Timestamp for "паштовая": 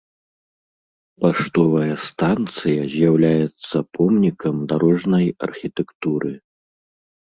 1.25-1.95